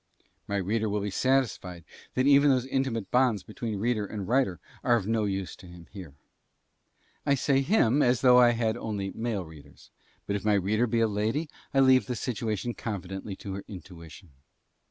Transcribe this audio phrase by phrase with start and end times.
[0.47, 1.83] My reader will be satisfied
[2.15, 5.85] that even those intimate bonds between reader and writer are of no use to him
[5.91, 6.15] here.
[7.23, 9.91] I say him as though I had only male readers,
[10.25, 14.31] but if my reader be a lady I leave the situation confidently to her intuition.